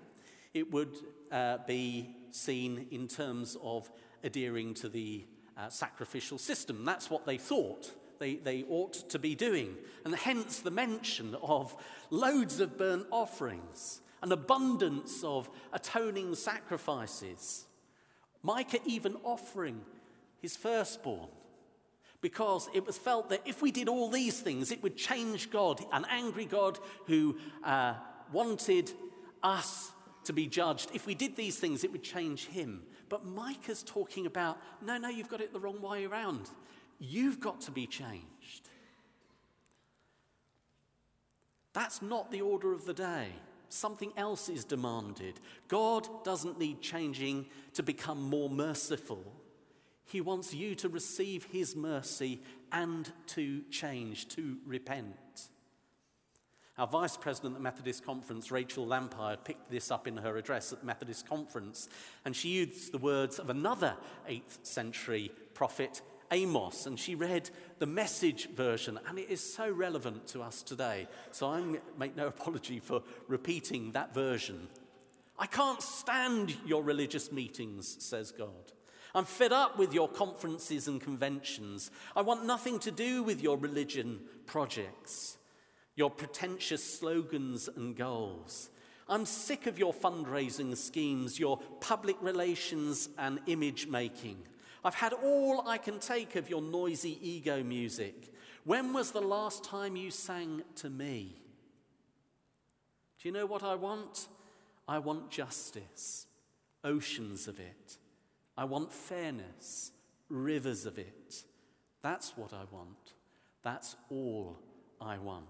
it 0.54 0.72
would 0.72 0.96
uh, 1.30 1.58
be 1.66 2.14
seen 2.30 2.86
in 2.90 3.08
terms 3.08 3.56
of 3.62 3.90
adhering 4.24 4.74
to 4.74 4.88
the 4.88 5.26
uh, 5.56 5.68
sacrificial 5.68 6.38
system. 6.38 6.84
That's 6.84 7.10
what 7.10 7.26
they 7.26 7.36
thought 7.36 7.92
they, 8.20 8.36
they 8.36 8.64
ought 8.68 8.92
to 9.10 9.18
be 9.18 9.34
doing. 9.34 9.74
And 10.04 10.14
hence 10.14 10.60
the 10.60 10.70
mention 10.70 11.34
of 11.42 11.74
loads 12.10 12.60
of 12.60 12.78
burnt 12.78 13.06
offerings, 13.10 14.00
an 14.22 14.30
abundance 14.30 15.24
of 15.24 15.50
atoning 15.72 16.36
sacrifices. 16.36 17.66
Micah 18.42 18.78
even 18.86 19.16
offering 19.24 19.80
his 20.38 20.56
firstborn 20.56 21.28
because 22.20 22.68
it 22.74 22.86
was 22.86 22.98
felt 22.98 23.30
that 23.30 23.40
if 23.46 23.62
we 23.62 23.70
did 23.70 23.88
all 23.88 24.10
these 24.10 24.40
things, 24.40 24.70
it 24.70 24.82
would 24.82 24.96
change 24.96 25.50
God, 25.50 25.82
an 25.90 26.04
angry 26.10 26.44
God 26.44 26.78
who 27.06 27.38
uh, 27.64 27.94
wanted 28.32 28.92
us 29.42 29.92
to 30.24 30.34
be 30.34 30.46
judged. 30.46 30.90
If 30.92 31.06
we 31.06 31.14
did 31.14 31.34
these 31.34 31.58
things, 31.58 31.82
it 31.82 31.92
would 31.92 32.02
change 32.02 32.46
him. 32.46 32.82
But 33.08 33.24
Micah's 33.24 33.82
talking 33.82 34.26
about 34.26 34.58
no, 34.82 34.98
no, 34.98 35.08
you've 35.08 35.30
got 35.30 35.40
it 35.40 35.52
the 35.52 35.60
wrong 35.60 35.80
way 35.80 36.04
around. 36.04 36.50
You've 37.00 37.40
got 37.40 37.62
to 37.62 37.70
be 37.70 37.86
changed. 37.86 38.68
That's 41.72 42.02
not 42.02 42.30
the 42.30 42.42
order 42.42 42.72
of 42.72 42.84
the 42.84 42.94
day. 42.94 43.28
Something 43.68 44.12
else 44.16 44.48
is 44.48 44.64
demanded. 44.64 45.40
God 45.68 46.06
doesn't 46.24 46.58
need 46.58 46.82
changing 46.82 47.46
to 47.74 47.82
become 47.82 48.22
more 48.22 48.50
merciful. 48.50 49.24
He 50.04 50.20
wants 50.20 50.52
you 50.52 50.74
to 50.76 50.88
receive 50.88 51.44
His 51.44 51.74
mercy 51.74 52.42
and 52.72 53.10
to 53.28 53.62
change, 53.70 54.28
to 54.28 54.58
repent. 54.66 55.48
Our 56.76 56.86
vice 56.86 57.16
president 57.16 57.54
at 57.54 57.58
the 57.58 57.62
Methodist 57.62 58.04
Conference, 58.04 58.50
Rachel 58.50 58.86
Lampard, 58.86 59.44
picked 59.44 59.70
this 59.70 59.90
up 59.90 60.08
in 60.08 60.16
her 60.16 60.36
address 60.36 60.72
at 60.72 60.80
the 60.80 60.86
Methodist 60.86 61.28
Conference, 61.28 61.88
and 62.24 62.34
she 62.34 62.48
used 62.48 62.90
the 62.90 62.98
words 62.98 63.38
of 63.38 63.50
another 63.50 63.94
8th 64.28 64.64
century 64.64 65.30
prophet 65.54 66.02
Amos, 66.32 66.86
and 66.86 66.98
she 66.98 67.14
read 67.14 67.50
the 67.78 67.86
message 67.86 68.50
version, 68.50 68.98
and 69.08 69.18
it 69.18 69.28
is 69.28 69.40
so 69.40 69.70
relevant 69.70 70.26
to 70.28 70.42
us 70.42 70.62
today. 70.62 71.08
So 71.32 71.48
I 71.48 71.62
make 71.98 72.16
no 72.16 72.26
apology 72.28 72.78
for 72.78 73.02
repeating 73.28 73.92
that 73.92 74.14
version. 74.14 74.68
I 75.38 75.46
can't 75.46 75.82
stand 75.82 76.54
your 76.66 76.82
religious 76.82 77.32
meetings, 77.32 77.96
says 77.98 78.30
God. 78.30 78.72
I'm 79.14 79.24
fed 79.24 79.52
up 79.52 79.78
with 79.78 79.92
your 79.92 80.08
conferences 80.08 80.86
and 80.86 81.00
conventions. 81.00 81.90
I 82.14 82.22
want 82.22 82.44
nothing 82.44 82.78
to 82.80 82.90
do 82.90 83.22
with 83.22 83.42
your 83.42 83.56
religion 83.56 84.20
projects, 84.46 85.36
your 85.96 86.10
pretentious 86.10 86.98
slogans 86.98 87.68
and 87.68 87.96
goals. 87.96 88.70
I'm 89.08 89.26
sick 89.26 89.66
of 89.66 89.78
your 89.78 89.92
fundraising 89.92 90.76
schemes, 90.76 91.40
your 91.40 91.58
public 91.80 92.16
relations 92.20 93.08
and 93.18 93.40
image 93.48 93.88
making. 93.88 94.36
I've 94.84 94.94
had 94.94 95.12
all 95.12 95.68
I 95.68 95.78
can 95.78 95.98
take 95.98 96.36
of 96.36 96.48
your 96.48 96.62
noisy 96.62 97.18
ego 97.20 97.62
music. 97.62 98.34
When 98.64 98.92
was 98.92 99.10
the 99.10 99.20
last 99.20 99.64
time 99.64 99.96
you 99.96 100.10
sang 100.10 100.62
to 100.76 100.90
me? 100.90 101.36
Do 103.20 103.28
you 103.28 103.32
know 103.32 103.46
what 103.46 103.62
I 103.62 103.74
want? 103.74 104.28
I 104.88 104.98
want 104.98 105.30
justice, 105.30 106.26
oceans 106.82 107.46
of 107.46 107.60
it. 107.60 107.98
I 108.56 108.64
want 108.64 108.92
fairness, 108.92 109.92
rivers 110.28 110.86
of 110.86 110.98
it. 110.98 111.44
That's 112.02 112.36
what 112.36 112.52
I 112.52 112.64
want. 112.70 113.12
That's 113.62 113.96
all 114.10 114.58
I 115.00 115.18
want. 115.18 115.46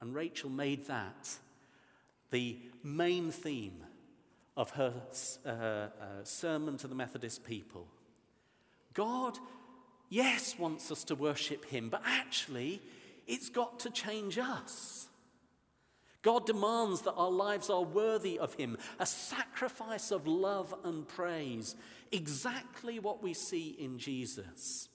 And 0.00 0.14
Rachel 0.14 0.50
made 0.50 0.86
that 0.86 1.28
the 2.30 2.58
main 2.82 3.30
theme 3.30 3.82
of 4.58 4.70
her 4.70 4.92
uh, 5.46 5.48
uh, 5.48 5.88
sermon 6.24 6.76
to 6.76 6.88
the 6.88 6.94
Methodist 6.94 7.44
people. 7.44 7.86
God, 8.92 9.38
yes, 10.08 10.58
wants 10.58 10.90
us 10.90 11.04
to 11.04 11.14
worship 11.14 11.64
Him, 11.66 11.88
but 11.88 12.02
actually, 12.04 12.82
it's 13.28 13.50
got 13.50 13.78
to 13.80 13.90
change 13.90 14.36
us. 14.36 15.06
God 16.22 16.44
demands 16.44 17.02
that 17.02 17.12
our 17.12 17.30
lives 17.30 17.70
are 17.70 17.84
worthy 17.84 18.36
of 18.36 18.54
Him, 18.54 18.76
a 18.98 19.06
sacrifice 19.06 20.10
of 20.10 20.26
love 20.26 20.74
and 20.82 21.06
praise, 21.06 21.76
exactly 22.10 22.98
what 22.98 23.22
we 23.22 23.34
see 23.34 23.76
in 23.78 23.96
Jesus. 23.96 24.88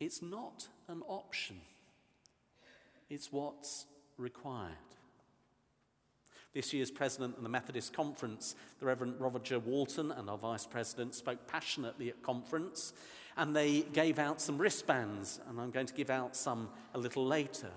It's 0.00 0.22
not 0.22 0.66
an 0.88 1.02
option, 1.06 1.60
it's 3.08 3.30
what's 3.30 3.86
required. 4.16 4.89
This 6.52 6.72
year's 6.72 6.90
president 6.90 7.36
of 7.36 7.44
the 7.44 7.48
Methodist 7.48 7.92
Conference, 7.92 8.56
the 8.80 8.86
Reverend 8.86 9.20
Roger 9.20 9.60
Walton, 9.60 10.10
and 10.10 10.28
our 10.28 10.38
vice 10.38 10.66
president 10.66 11.14
spoke 11.14 11.46
passionately 11.46 12.08
at 12.08 12.22
conference, 12.22 12.92
and 13.36 13.54
they 13.54 13.82
gave 13.82 14.18
out 14.18 14.40
some 14.40 14.58
wristbands, 14.58 15.40
and 15.48 15.60
I'm 15.60 15.70
going 15.70 15.86
to 15.86 15.94
give 15.94 16.10
out 16.10 16.34
some 16.34 16.68
a 16.92 16.98
little 16.98 17.24
later. 17.24 17.70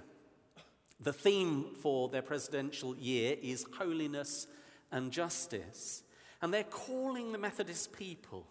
The 0.99 1.13
theme 1.13 1.65
for 1.81 2.09
their 2.09 2.23
presidential 2.23 2.95
year 2.95 3.35
is 3.41 3.65
holiness 3.77 4.47
and 4.91 5.11
justice, 5.11 6.01
and 6.41 6.51
they're 6.51 6.63
calling 6.63 7.31
the 7.31 7.37
Methodist 7.37 7.93
people 7.93 8.47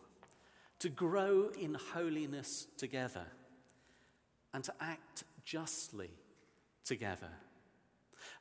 to 0.78 0.88
grow 0.88 1.50
in 1.60 1.74
holiness 1.94 2.68
together 2.76 3.26
and 4.54 4.62
to 4.64 4.74
act 4.80 5.24
justly 5.44 6.10
together. 6.84 7.30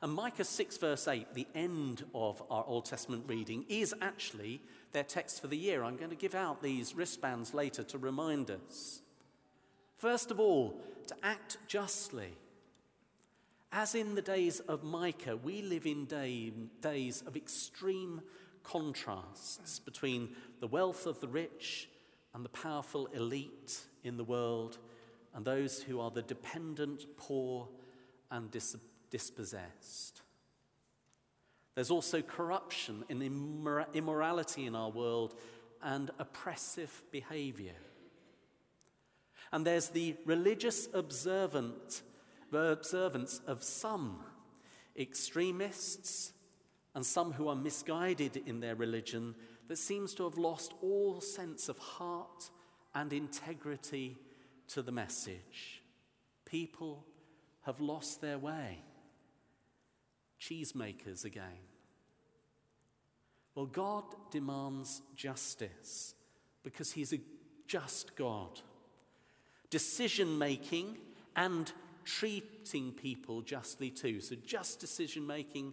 And 0.02 0.12
Micah 0.14 0.42
6, 0.42 0.78
verse 0.78 1.06
8, 1.06 1.32
the 1.32 1.46
end 1.54 2.04
of 2.12 2.42
our 2.50 2.64
Old 2.66 2.86
Testament 2.86 3.22
reading, 3.28 3.64
is 3.68 3.94
actually 4.02 4.60
their 4.90 5.04
text 5.04 5.40
for 5.40 5.46
the 5.46 5.56
year. 5.56 5.84
I'm 5.84 5.96
going 5.96 6.10
to 6.10 6.16
give 6.16 6.34
out 6.34 6.60
these 6.60 6.96
wristbands 6.96 7.54
later 7.54 7.84
to 7.84 7.98
remind 7.98 8.50
us. 8.50 9.00
First 9.98 10.32
of 10.32 10.40
all, 10.40 10.80
to 11.06 11.14
act 11.22 11.58
justly. 11.68 12.36
As 13.70 13.94
in 13.94 14.16
the 14.16 14.22
days 14.22 14.58
of 14.58 14.82
Micah, 14.82 15.36
we 15.36 15.62
live 15.62 15.86
in 15.86 16.06
day, 16.06 16.52
days 16.80 17.22
of 17.24 17.36
extreme 17.36 18.22
contrasts 18.64 19.78
between 19.78 20.34
the 20.58 20.66
wealth 20.66 21.06
of 21.06 21.20
the 21.20 21.28
rich 21.28 21.88
and 22.34 22.44
the 22.44 22.48
powerful 22.48 23.06
elite 23.14 23.82
in 24.02 24.16
the 24.16 24.24
world 24.24 24.78
and 25.32 25.44
those 25.44 25.80
who 25.80 26.00
are 26.00 26.10
the 26.10 26.22
dependent, 26.22 27.06
poor, 27.16 27.68
and 28.32 28.50
disappointed 28.50 28.91
dispossessed. 29.12 30.22
There's 31.74 31.90
also 31.90 32.22
corruption 32.22 33.04
and 33.08 33.22
immorality 33.94 34.66
in 34.66 34.74
our 34.74 34.90
world 34.90 35.34
and 35.82 36.10
oppressive 36.18 37.02
behavior. 37.12 37.76
And 39.52 39.66
there's 39.66 39.90
the 39.90 40.16
religious 40.24 40.88
observant, 40.94 42.02
observance 42.52 43.40
of 43.46 43.62
some 43.62 44.20
extremists 44.98 46.32
and 46.94 47.04
some 47.04 47.32
who 47.32 47.48
are 47.48 47.56
misguided 47.56 48.42
in 48.46 48.60
their 48.60 48.74
religion 48.74 49.34
that 49.68 49.76
seems 49.76 50.14
to 50.14 50.24
have 50.24 50.38
lost 50.38 50.72
all 50.82 51.20
sense 51.20 51.68
of 51.68 51.78
heart 51.78 52.50
and 52.94 53.12
integrity 53.12 54.16
to 54.68 54.82
the 54.82 54.92
message. 54.92 55.82
People 56.44 57.04
have 57.62 57.80
lost 57.80 58.20
their 58.20 58.38
way 58.38 58.78
cheesemakers 60.42 61.24
again. 61.24 61.62
Well, 63.54 63.66
God 63.66 64.04
demands 64.30 65.02
justice 65.14 66.14
because 66.62 66.92
He's 66.92 67.12
a 67.12 67.20
just 67.66 68.16
God. 68.16 68.60
Decision 69.70 70.38
making 70.38 70.98
and 71.36 71.70
treating 72.04 72.92
people 72.92 73.42
justly 73.42 73.90
too. 73.90 74.20
So, 74.20 74.36
just 74.44 74.80
decision 74.80 75.26
making 75.26 75.72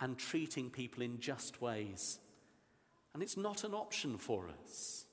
and 0.00 0.18
treating 0.18 0.68
people 0.68 1.02
in 1.02 1.20
just 1.20 1.62
ways. 1.62 2.18
And 3.14 3.22
it's 3.22 3.36
not 3.36 3.64
an 3.64 3.74
option 3.74 4.18
for 4.18 4.48
us. 4.64 5.04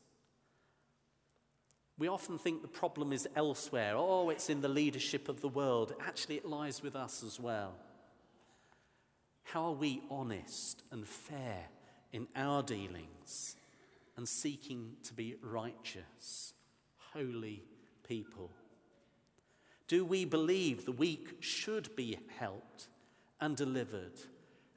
We 1.98 2.08
often 2.08 2.38
think 2.38 2.62
the 2.62 2.68
problem 2.68 3.12
is 3.12 3.28
elsewhere. 3.36 3.94
Oh, 3.96 4.30
it's 4.30 4.50
in 4.50 4.62
the 4.62 4.70
leadership 4.70 5.28
of 5.28 5.42
the 5.42 5.50
world. 5.50 5.94
Actually, 6.00 6.38
it 6.38 6.46
lies 6.46 6.82
with 6.82 6.96
us 6.96 7.24
as 7.24 7.40
well. 7.40 7.74
How 9.54 9.66
are 9.66 9.72
we 9.72 10.04
honest 10.12 10.84
and 10.92 11.08
fair 11.08 11.66
in 12.14 12.28
our 12.36 12.62
dealings 12.62 13.56
and 14.16 14.30
seeking 14.30 14.98
to 15.06 15.14
be 15.16 15.38
righteous, 15.42 16.54
holy 17.14 17.64
people? 18.08 18.52
Do 19.88 20.06
we 20.06 20.24
believe 20.24 20.86
the 20.86 20.92
weak 20.92 21.38
should 21.40 21.96
be 21.96 22.20
helped 22.38 22.90
and 23.42 23.58
delivered 23.58 24.20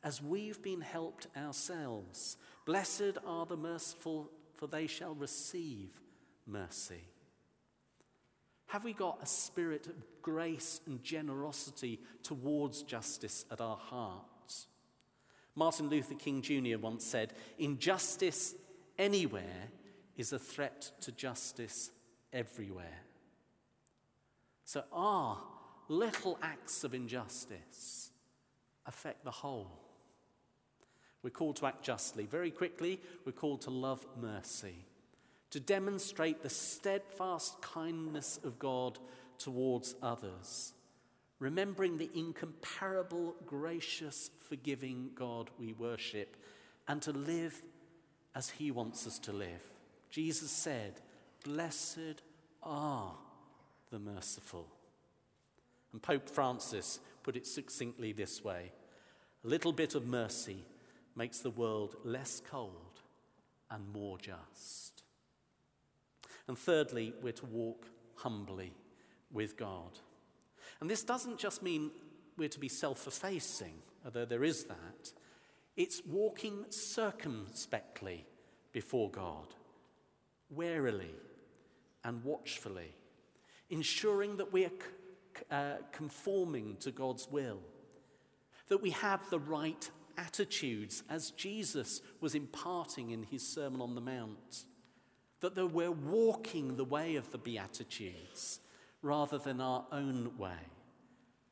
as 0.03 0.23
we've 0.23 0.63
been 0.63 0.81
helped 0.81 1.27
ourselves? 1.37 2.39
Blessed 2.65 3.19
are 3.27 3.45
the 3.45 3.59
merciful, 3.59 4.31
for 4.55 4.67
they 4.69 4.87
shall 4.87 5.15
receive 5.15 5.91
mercy. 6.47 7.05
Have 8.69 8.85
we 8.85 8.95
got 8.95 9.19
a 9.23 9.27
spirit 9.27 9.87
of 9.87 10.03
grace 10.23 10.81
and 10.87 11.03
generosity 11.03 12.01
towards 12.23 12.83
justice 12.85 13.45
at 13.51 13.61
our 13.61 13.77
heart? 13.77 14.32
Martin 15.55 15.89
Luther 15.89 16.15
King 16.15 16.43
Jr. 16.43 16.79
once 16.79 17.05
said, 17.05 17.35
Injustice 17.59 18.55
anywhere 18.99 19.69
is 20.17 20.33
a 20.33 20.39
threat 20.39 20.91
to 21.03 21.13
justice 21.13 21.91
everywhere. 22.33 23.01
So 24.65 24.85
our 24.93 25.39
little 25.89 26.39
acts 26.43 26.85
of 26.85 26.95
injustice 26.95 28.11
affect 28.87 29.25
the 29.25 29.31
whole. 29.31 29.79
We're 31.23 31.31
called 31.31 31.57
to 31.57 31.67
act 31.67 31.85
justly. 31.85 32.27
Very 32.27 32.51
quickly, 32.51 33.01
we're 33.25 33.33
called 33.33 33.61
to 33.63 33.71
love 33.71 34.05
mercy, 34.21 34.87
to 35.51 35.61
demonstrate 35.61 36.43
the 36.43 36.51
steadfast 36.51 37.61
kindness 37.61 38.41
of 38.43 38.59
God 38.59 38.99
towards 39.39 39.95
others 40.03 40.73
remembering 41.43 41.99
the 41.99 42.09
incomparable, 42.15 43.35
gracious, 43.45 44.31
forgiving 44.49 45.11
God 45.17 45.51
we 45.59 45.73
worship, 45.73 46.37
and 46.87 47.03
to 47.03 47.11
live 47.11 47.61
as 48.37 48.49
He 48.49 48.71
wants 48.71 49.09
us 49.09 49.19
to 49.19 49.33
live. 49.33 49.61
Jesus 50.09 50.53
said, 50.53 51.01
Blessed 51.45 52.23
are 52.63 53.17
the 53.91 53.99
merciful. 53.99 54.69
And 55.91 56.01
Pope 56.01 56.31
Francis 56.31 57.01
put 57.25 57.35
it 57.35 57.45
succinctly 57.45 58.13
this 58.13 58.45
way 58.45 58.71
A 59.45 59.49
little 59.49 59.73
bit 59.73 59.97
of 59.97 60.07
mercy 60.07 60.65
makes 61.17 61.41
the 61.41 61.51
world 61.51 61.97
less 62.05 62.41
cold 62.49 63.01
and 63.69 63.93
more 63.93 64.17
just. 64.17 65.03
And 66.47 66.57
thirdly, 66.57 67.15
we're 67.21 67.33
to 67.33 67.47
walk 67.47 67.89
humbly 68.15 68.73
with 69.33 69.57
God. 69.57 69.99
And 70.83 70.91
this 70.91 71.05
doesn't 71.05 71.39
just 71.39 71.63
mean 71.63 71.93
we're 72.37 72.49
to 72.49 72.59
be 72.59 72.67
self 72.67 73.07
effacing, 73.07 73.75
although 74.05 74.25
there 74.25 74.43
is 74.43 74.65
that. 74.65 75.13
It's 75.77 76.03
walking 76.05 76.65
circumspectly 76.71 78.27
before 78.73 79.09
God, 79.09 79.47
warily 80.51 81.15
and 82.03 82.25
watchfully, 82.25 82.97
ensuring 83.71 84.39
that 84.39 84.53
we 84.53 84.65
are 84.65 84.73
uh, 85.53 85.77
conforming 85.93 86.75
to 86.81 86.91
God's 86.91 87.29
will, 87.31 87.61
that 88.67 88.83
we 88.83 88.91
have 88.91 89.21
the 89.31 89.39
right 89.39 89.89
attitudes 90.19 91.05
as 91.09 91.31
Jesus 91.31 92.01
was 92.21 92.35
imparting 92.35 93.11
in 93.11 93.23
his 93.23 93.47
Sermon 93.47 93.81
on 93.81 93.95
the 93.95 94.01
Mount, 94.01 94.65
that 95.43 95.57
we're 95.73 95.93
walking 95.93 96.75
the 96.75 96.85
way 96.85 97.15
of 97.15 97.31
the 97.31 97.39
Beatitudes 97.39 98.59
rather 99.03 99.39
than 99.39 99.61
our 99.61 99.85
own 99.93 100.33
way, 100.39 100.69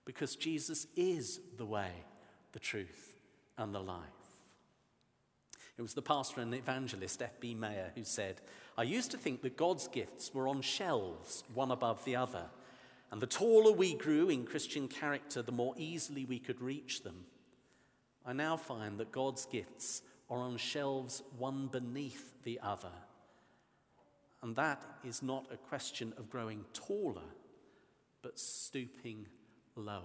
because 0.04 0.36
Jesus 0.36 0.86
is 0.96 1.40
the 1.58 1.66
way, 1.66 1.90
the 2.52 2.58
truth, 2.58 3.16
and 3.58 3.74
the 3.74 3.80
life. 3.80 4.06
It 5.76 5.82
was 5.82 5.94
the 5.94 6.02
pastor 6.02 6.40
and 6.40 6.54
evangelist 6.54 7.22
F.B. 7.22 7.54
Meyer 7.54 7.90
who 7.94 8.04
said, 8.04 8.40
I 8.76 8.82
used 8.82 9.10
to 9.12 9.16
think 9.16 9.42
that 9.42 9.56
God's 9.56 9.88
gifts 9.88 10.32
were 10.34 10.46
on 10.46 10.60
shelves, 10.60 11.42
one 11.54 11.70
above 11.70 12.04
the 12.04 12.16
other. 12.16 12.44
And 13.10 13.20
the 13.20 13.26
taller 13.26 13.72
we 13.72 13.94
grew 13.94 14.28
in 14.28 14.44
Christian 14.44 14.88
character, 14.88 15.42
the 15.42 15.52
more 15.52 15.74
easily 15.76 16.24
we 16.24 16.38
could 16.38 16.60
reach 16.60 17.02
them. 17.02 17.24
I 18.26 18.34
now 18.34 18.56
find 18.56 18.98
that 18.98 19.10
God's 19.10 19.46
gifts 19.46 20.02
are 20.28 20.38
on 20.38 20.58
shelves 20.58 21.22
one 21.38 21.66
beneath 21.66 22.34
the 22.44 22.60
other. 22.62 22.92
And 24.42 24.54
that 24.56 24.82
is 25.02 25.22
not 25.22 25.46
a 25.50 25.56
question 25.56 26.12
of 26.16 26.30
growing 26.30 26.64
taller, 26.72 27.22
but 28.22 28.38
stooping 28.38 29.26
lower. 29.76 30.02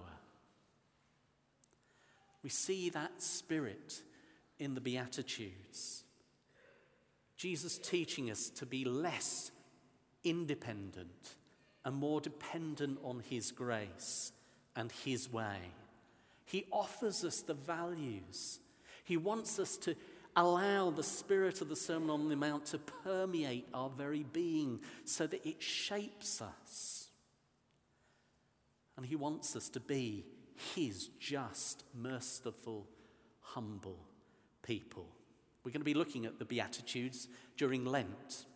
We 2.42 2.50
see 2.50 2.90
that 2.90 3.22
spirit 3.22 4.00
in 4.58 4.74
the 4.74 4.80
Beatitudes. 4.80 6.04
Jesus 7.36 7.78
teaching 7.78 8.30
us 8.30 8.48
to 8.50 8.66
be 8.66 8.84
less 8.84 9.50
independent 10.24 11.36
and 11.84 11.94
more 11.94 12.20
dependent 12.20 12.98
on 13.02 13.22
His 13.28 13.52
grace 13.52 14.32
and 14.74 14.90
His 15.04 15.32
way. 15.32 15.58
He 16.44 16.66
offers 16.72 17.24
us 17.24 17.42
the 17.42 17.54
values. 17.54 18.60
He 19.04 19.16
wants 19.16 19.58
us 19.58 19.76
to 19.78 19.94
allow 20.36 20.90
the 20.90 21.02
spirit 21.02 21.60
of 21.60 21.68
the 21.68 21.76
Sermon 21.76 22.10
on 22.10 22.28
the 22.28 22.36
Mount 22.36 22.66
to 22.66 22.78
permeate 22.78 23.66
our 23.74 23.90
very 23.90 24.24
being 24.32 24.80
so 25.04 25.26
that 25.26 25.44
it 25.46 25.62
shapes 25.62 26.42
us. 26.42 27.05
And 28.96 29.06
He 29.06 29.16
wants 29.16 29.56
us 29.56 29.68
to 29.70 29.80
be 29.80 30.24
His 30.74 31.08
just, 31.18 31.84
merciful, 31.94 32.86
humble 33.40 33.98
people. 34.62 35.06
We're 35.64 35.72
going 35.72 35.80
to 35.80 35.84
be 35.84 35.94
looking 35.94 36.26
at 36.26 36.38
the 36.38 36.44
Beatitudes 36.44 37.28
during 37.56 37.84
Lent, 37.84 38.46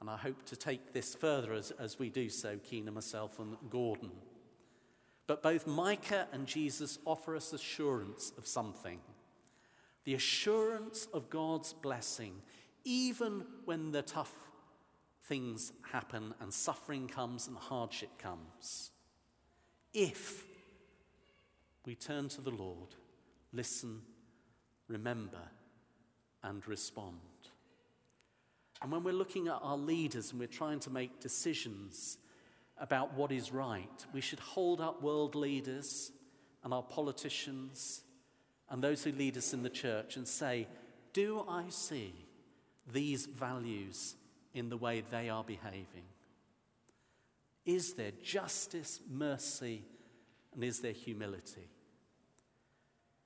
and 0.00 0.10
I 0.10 0.16
hope 0.16 0.44
to 0.46 0.56
take 0.56 0.92
this 0.92 1.14
further 1.14 1.52
as, 1.52 1.70
as 1.72 1.98
we 1.98 2.10
do 2.10 2.28
so, 2.28 2.58
Keena, 2.58 2.90
myself, 2.90 3.38
and 3.38 3.56
Gordon. 3.70 4.10
But 5.26 5.42
both 5.42 5.66
Micah 5.66 6.26
and 6.32 6.46
Jesus 6.46 6.98
offer 7.04 7.34
us 7.36 7.52
assurance 7.52 8.32
of 8.36 8.46
something 8.46 9.00
the 10.04 10.14
assurance 10.14 11.08
of 11.12 11.28
God's 11.30 11.72
blessing, 11.72 12.40
even 12.84 13.44
when 13.64 13.90
the 13.90 14.02
tough 14.02 14.32
things 15.24 15.72
happen 15.90 16.32
and 16.40 16.54
suffering 16.54 17.08
comes 17.08 17.48
and 17.48 17.56
hardship 17.56 18.16
comes. 18.16 18.92
If 19.98 20.44
we 21.86 21.94
turn 21.94 22.28
to 22.28 22.42
the 22.42 22.50
Lord, 22.50 22.94
listen, 23.50 24.02
remember, 24.88 25.40
and 26.42 26.68
respond. 26.68 27.16
And 28.82 28.92
when 28.92 29.02
we're 29.02 29.14
looking 29.14 29.48
at 29.48 29.58
our 29.62 29.78
leaders 29.78 30.32
and 30.32 30.38
we're 30.38 30.48
trying 30.48 30.80
to 30.80 30.90
make 30.90 31.20
decisions 31.20 32.18
about 32.76 33.14
what 33.14 33.32
is 33.32 33.52
right, 33.52 34.04
we 34.12 34.20
should 34.20 34.38
hold 34.38 34.82
up 34.82 35.02
world 35.02 35.34
leaders 35.34 36.12
and 36.62 36.74
our 36.74 36.82
politicians 36.82 38.02
and 38.68 38.84
those 38.84 39.02
who 39.02 39.12
lead 39.12 39.38
us 39.38 39.54
in 39.54 39.62
the 39.62 39.70
church 39.70 40.18
and 40.18 40.28
say, 40.28 40.68
Do 41.14 41.42
I 41.48 41.70
see 41.70 42.12
these 42.92 43.24
values 43.24 44.14
in 44.52 44.68
the 44.68 44.76
way 44.76 45.02
they 45.10 45.30
are 45.30 45.42
behaving? 45.42 46.04
Is 47.66 47.94
there 47.94 48.12
justice, 48.22 49.00
mercy, 49.10 49.82
and 50.54 50.62
is 50.62 50.80
there 50.80 50.92
humility? 50.92 51.68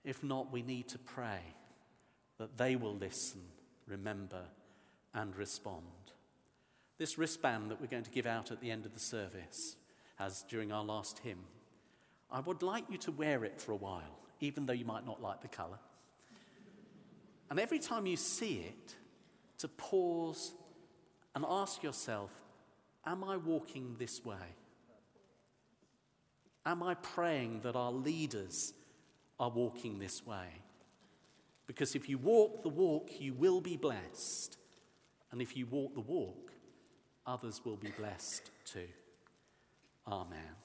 If 0.02 0.24
not, 0.24 0.50
we 0.50 0.62
need 0.62 0.88
to 0.88 0.98
pray 0.98 1.40
that 2.38 2.56
they 2.56 2.74
will 2.74 2.94
listen, 2.94 3.42
remember, 3.86 4.44
and 5.14 5.36
respond. 5.36 5.84
This 6.96 7.18
wristband 7.18 7.70
that 7.70 7.80
we're 7.80 7.86
going 7.86 8.04
to 8.04 8.10
give 8.10 8.26
out 8.26 8.50
at 8.50 8.62
the 8.62 8.70
end 8.70 8.86
of 8.86 8.94
the 8.94 9.00
service, 9.00 9.76
as 10.18 10.42
during 10.48 10.72
our 10.72 10.84
last 10.84 11.18
hymn, 11.18 11.44
I 12.30 12.40
would 12.40 12.62
like 12.62 12.84
you 12.88 12.96
to 12.98 13.12
wear 13.12 13.44
it 13.44 13.60
for 13.60 13.72
a 13.72 13.76
while, 13.76 14.20
even 14.40 14.64
though 14.64 14.72
you 14.72 14.86
might 14.86 15.04
not 15.04 15.20
like 15.20 15.42
the 15.42 15.48
colour. 15.48 15.78
And 17.50 17.60
every 17.60 17.78
time 17.78 18.06
you 18.06 18.16
see 18.16 18.60
it, 18.60 18.94
to 19.58 19.68
pause 19.68 20.54
and 21.34 21.44
ask 21.46 21.82
yourself, 21.82 22.30
Am 23.06 23.24
I 23.24 23.36
walking 23.36 23.96
this 23.98 24.24
way? 24.24 24.36
Am 26.66 26.82
I 26.82 26.94
praying 26.94 27.60
that 27.62 27.74
our 27.76 27.92
leaders 27.92 28.74
are 29.38 29.50
walking 29.50 29.98
this 29.98 30.24
way? 30.26 30.62
Because 31.66 31.94
if 31.94 32.08
you 32.08 32.18
walk 32.18 32.62
the 32.62 32.68
walk, 32.68 33.10
you 33.18 33.32
will 33.32 33.60
be 33.60 33.76
blessed. 33.76 34.58
And 35.32 35.40
if 35.40 35.56
you 35.56 35.66
walk 35.66 35.94
the 35.94 36.00
walk, 36.00 36.52
others 37.26 37.60
will 37.64 37.76
be 37.76 37.90
blessed 37.96 38.50
too. 38.64 38.88
Amen. 40.06 40.59